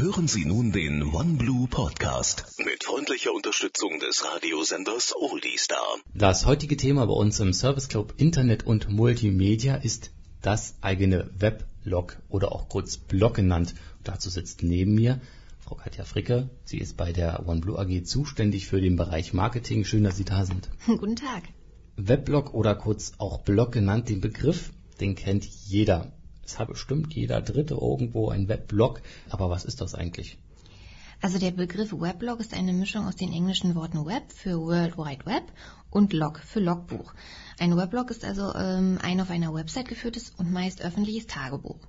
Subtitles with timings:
[0.00, 5.96] Hören Sie nun den OneBlue Podcast mit freundlicher Unterstützung des Radiosenders Oldie Star.
[6.14, 12.16] Das heutige Thema bei uns im Service Club Internet und Multimedia ist das eigene Weblog
[12.28, 13.74] oder auch kurz Blog genannt.
[14.04, 15.20] dazu sitzt neben mir
[15.58, 16.48] Frau Katja Fricke.
[16.64, 19.84] Sie ist bei der OneBlue AG zuständig für den Bereich Marketing.
[19.84, 20.68] Schön, dass Sie da sind.
[20.86, 21.42] Guten Tag.
[21.96, 24.70] Weblog oder kurz auch Blog genannt, den Begriff,
[25.00, 26.12] den kennt jeder.
[26.48, 29.02] Es hat bestimmt jeder Dritte irgendwo ein Weblog.
[29.28, 30.38] Aber was ist das eigentlich?
[31.20, 35.26] Also der Begriff Weblog ist eine Mischung aus den englischen Worten Web für World Wide
[35.26, 35.42] Web
[35.90, 37.12] und Log für Logbuch.
[37.58, 41.80] Ein Weblog ist also ähm, ein auf einer Website geführtes und meist öffentliches Tagebuch.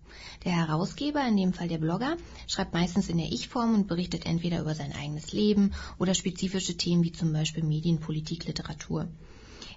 [0.43, 2.17] Der Herausgeber, in dem Fall der Blogger,
[2.47, 7.03] schreibt meistens in der Ich-Form und berichtet entweder über sein eigenes Leben oder spezifische Themen
[7.03, 9.07] wie zum Beispiel Medien, Politik, Literatur.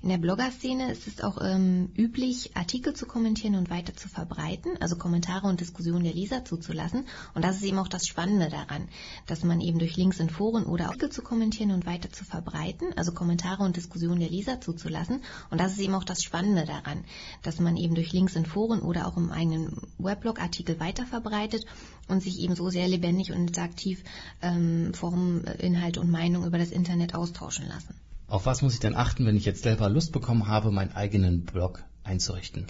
[0.03, 4.73] In der Blogger-Szene ist es auch ähm, üblich, Artikel zu kommentieren und weiter zu verbreiten,
[4.81, 7.07] also Kommentare und Diskussionen der Leser zuzulassen.
[7.35, 8.89] Und das ist eben auch das Spannende daran,
[9.27, 12.89] dass man eben durch Links in Foren oder Artikel zu kommentieren und weiter zu verbreiten,
[12.97, 15.23] also Kommentare und Diskussionen der Leser zuzulassen.
[15.51, 17.05] Und das ist eben auch das Spannende daran,
[17.43, 21.65] dass man eben durch Links in Foren oder auch im eigenen Weblog Artikel weiter verbreitet
[22.09, 24.03] und sich eben so sehr lebendig und interaktiv
[24.41, 27.95] ähm, Forum, Inhalt und Meinung über das Internet austauschen lassen.
[28.33, 31.45] Auf was muss ich denn achten, wenn ich jetzt selber Lust bekommen habe, meinen eigenen
[31.45, 32.67] Blog einzurichten?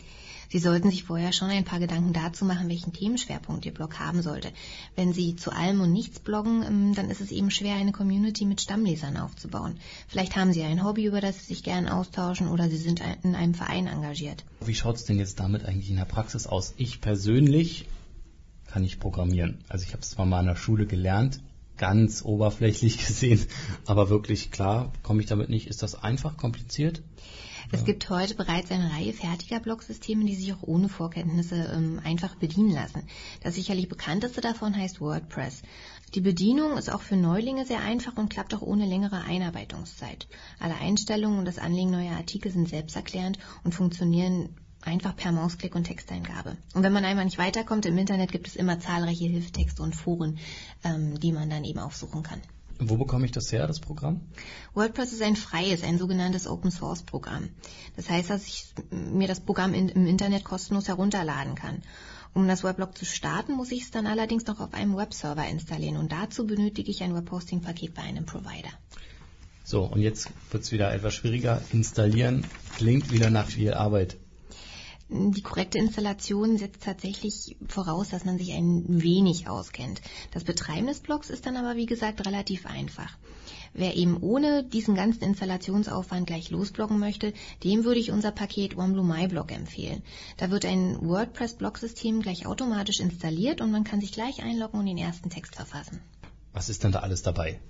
[0.49, 4.23] Sie sollten sich vorher schon ein paar Gedanken dazu machen, welchen Themenschwerpunkt Ihr Blog haben
[4.23, 4.51] sollte.
[4.97, 8.45] Wenn Sie zu allem und nichts bloggen, ähm, dann ist es eben schwer, eine Community
[8.45, 9.79] mit Stammlesern aufzubauen.
[10.09, 13.37] Vielleicht haben Sie ein Hobby, über das Sie sich gern austauschen oder Sie sind in
[13.37, 14.45] einem Verein engagiert.
[14.67, 16.75] Wie schaut es denn jetzt damit eigentlich in der Praxis aus?
[16.77, 17.87] Ich persönlich
[18.67, 19.63] kann nicht programmieren.
[19.69, 21.41] Also ich habe es zwar mal in der Schule gelernt,
[21.78, 23.47] ganz oberflächlich gesehen,
[23.87, 25.67] aber wirklich klar komme ich damit nicht.
[25.67, 27.03] Ist das einfach kompliziert?
[27.75, 32.34] Es gibt heute bereits eine Reihe fertiger Blogsysteme, die sich auch ohne Vorkenntnisse ähm, einfach
[32.34, 33.05] bedienen lassen.
[33.42, 35.62] Das sicherlich bekannteste davon heißt WordPress.
[36.14, 40.29] Die Bedienung ist auch für Neulinge sehr einfach und klappt auch ohne längere Einarbeitungszeit.
[40.59, 44.51] Alle Einstellungen und das Anlegen neuer Artikel sind selbsterklärend und funktionieren
[44.83, 46.57] einfach per Mausklick und Texteingabe.
[46.75, 50.39] Und wenn man einmal nicht weiterkommt, im Internet gibt es immer zahlreiche Hilftexte und Foren,
[50.85, 52.41] ähm, die man dann eben aufsuchen kann.
[52.79, 54.21] Wo bekomme ich das her, das Programm?
[54.75, 57.51] WordPress ist ein freies, ein sogenanntes Open Source Programm.
[57.97, 61.83] Das heißt, dass ich mir das Programm in, im Internet kostenlos herunterladen kann.
[62.35, 65.98] Um das Weblog zu starten, muss ich es dann allerdings noch auf einem Webserver installieren
[65.98, 68.71] und dazu benötige ich ein Webhosting-Paket bei einem Provider.
[69.65, 71.63] So, und jetzt wird es wieder etwas schwieriger.
[71.73, 72.45] Installieren
[72.77, 74.17] klingt wieder nach viel Arbeit.
[75.14, 80.00] Die korrekte Installation setzt tatsächlich voraus, dass man sich ein wenig auskennt.
[80.30, 83.18] Das Betreiben des Blogs ist dann aber, wie gesagt, relativ einfach.
[83.74, 89.05] Wer eben ohne diesen ganzen Installationsaufwand gleich losbloggen möchte, dem würde ich unser Paket OneBlue
[89.05, 90.02] My empfehlen.
[90.39, 94.98] Da wird ein WordPress-Blogsystem gleich automatisch installiert und man kann sich gleich einloggen und den
[94.98, 96.00] ersten Text verfassen.
[96.55, 97.61] Was ist denn da alles dabei?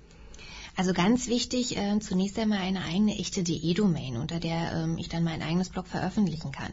[0.75, 5.23] Also ganz wichtig, äh, zunächst einmal eine eigene echte DE-Domain, unter der ähm, ich dann
[5.23, 6.71] mein eigenes Blog veröffentlichen kann.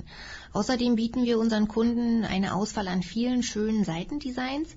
[0.53, 4.71] Außerdem bieten wir unseren Kunden eine Auswahl an vielen schönen Seitendesigns.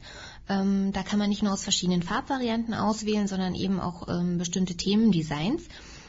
[0.49, 4.75] Ähm, da kann man nicht nur aus verschiedenen Farbvarianten auswählen, sondern eben auch ähm, bestimmte
[4.75, 5.63] Themendesigns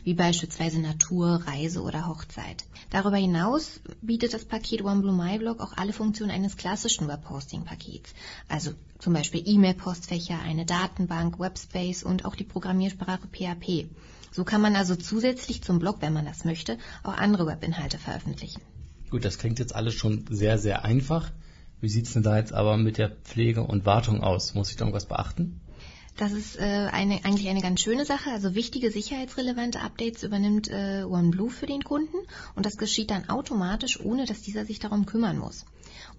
[0.04, 2.64] wie beispielsweise Natur, Reise oder Hochzeit.
[2.90, 8.14] Darüber hinaus bietet das Paket OneBlue MyBlog auch alle Funktionen eines klassischen Webhosting-Pakets,
[8.48, 13.88] also zum Beispiel E-Mail-Postfächer, eine Datenbank, Webspace und auch die Programmiersprache PHP.
[14.30, 18.60] So kann man also zusätzlich zum Blog, wenn man das möchte, auch andere Webinhalte veröffentlichen.
[19.10, 21.30] Gut, das klingt jetzt alles schon sehr, sehr einfach.
[21.80, 24.54] Wie sieht es denn da jetzt aber mit der Pflege und Wartung aus?
[24.54, 25.60] Muss ich da irgendwas beachten?
[26.16, 28.30] Das ist äh, eine, eigentlich eine ganz schöne Sache.
[28.30, 32.16] Also wichtige sicherheitsrelevante Updates übernimmt äh, OneBlue für den Kunden
[32.54, 35.64] und das geschieht dann automatisch, ohne dass dieser sich darum kümmern muss.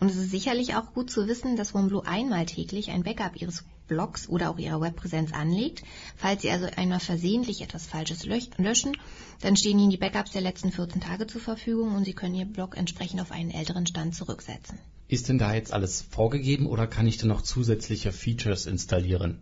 [0.02, 3.64] Und es ist sicherlich auch gut zu wissen, dass OneBlue einmal täglich ein Backup Ihres
[3.88, 5.84] Blogs oder auch Ihrer Webpräsenz anlegt.
[6.18, 8.98] Falls Sie also einmal versehentlich etwas Falsches löschen,
[9.42, 12.46] dann stehen Ihnen die Backups der letzten 14 Tage zur Verfügung und Sie können Ihr
[12.46, 14.78] Blog entsprechend auf einen älteren Stand zurücksetzen.
[15.08, 19.40] Ist denn da jetzt alles vorgegeben oder kann ich denn noch zusätzliche Features installieren?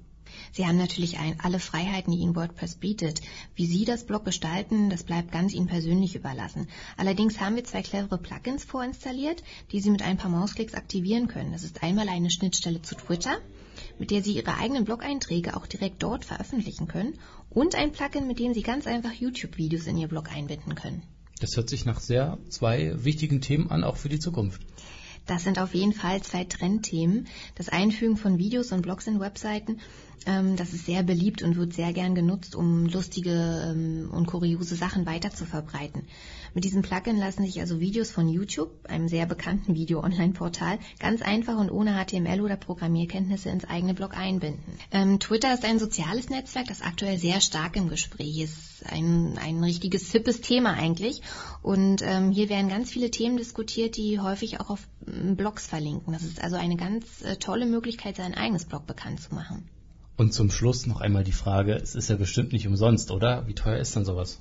[0.51, 3.21] Sie haben natürlich ein, alle Freiheiten, die Ihnen WordPress bietet.
[3.55, 6.67] Wie Sie das Blog gestalten, das bleibt ganz Ihnen persönlich überlassen.
[6.97, 11.51] Allerdings haben wir zwei clevere Plugins vorinstalliert, die Sie mit ein paar Mausklicks aktivieren können.
[11.51, 13.37] Das ist einmal eine Schnittstelle zu Twitter,
[13.99, 17.19] mit der Sie Ihre eigenen Blog-Einträge auch direkt dort veröffentlichen können
[17.49, 21.03] und ein Plugin, mit dem Sie ganz einfach YouTube-Videos in Ihr Blog einbinden können.
[21.39, 24.61] Das hört sich nach sehr zwei wichtigen Themen an, auch für die Zukunft.
[25.25, 27.27] Das sind auf jeden Fall zwei Trendthemen.
[27.55, 29.79] Das Einfügen von Videos und Blogs in Webseiten,
[30.25, 34.75] ähm, das ist sehr beliebt und wird sehr gern genutzt, um lustige ähm, und kuriose
[34.75, 36.07] Sachen weiter zu verbreiten.
[36.53, 41.57] Mit diesem Plugin lassen sich also Videos von YouTube, einem sehr bekannten Video-Online-Portal, ganz einfach
[41.57, 44.77] und ohne HTML oder Programmierkenntnisse ins eigene Blog einbinden.
[44.91, 48.85] Ähm, Twitter ist ein soziales Netzwerk, das aktuell sehr stark im Gespräch ist.
[48.85, 51.21] Ein, ein richtiges hippes Thema eigentlich.
[51.63, 56.13] Und ähm, hier werden ganz viele Themen diskutiert, die häufig auch auf Blogs verlinken.
[56.13, 59.67] Das ist also eine ganz äh, tolle Möglichkeit, sein eigenes Blog bekannt zu machen.
[60.15, 63.47] Und zum Schluss noch einmal die Frage, es ist ja bestimmt nicht umsonst, oder?
[63.47, 64.39] Wie teuer ist denn sowas?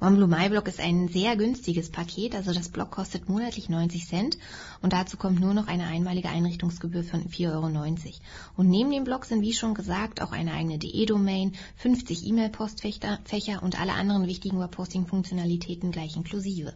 [0.00, 4.38] OneBlue MyBlog ist ein sehr günstiges Paket, also das Blog kostet monatlich 90 Cent
[4.80, 7.66] und dazu kommt nur noch eine einmalige Einrichtungsgebühr von 4,90 Euro.
[8.54, 13.80] Und neben dem Blog sind, wie schon gesagt, auch eine eigene DE-Domain, 50 E-Mail-Postfächer und
[13.80, 16.74] alle anderen wichtigen Webposting-Funktionalitäten gleich inklusive.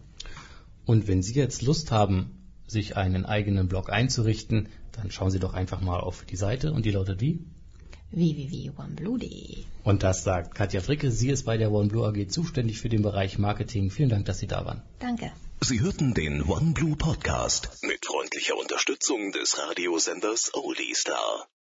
[0.85, 2.33] Und wenn Sie jetzt Lust haben,
[2.67, 6.85] sich einen eigenen Blog einzurichten, dann schauen Sie doch einfach mal auf die Seite und
[6.85, 7.45] die lautet wie?
[8.13, 9.65] www.oneblue.de.
[9.85, 11.11] Und das sagt Katja Fricke.
[11.11, 13.91] Sie ist bei der OneBlue AG zuständig für den Bereich Marketing.
[13.91, 14.83] Vielen Dank, dass Sie da waren.
[14.99, 15.33] Danke.
[15.61, 21.47] Sie hörten den OneBlue Podcast mit freundlicher Unterstützung des Radiosenders Oldie Star.